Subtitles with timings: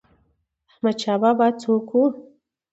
[0.71, 2.01] احمد شاه بابا څوک و؟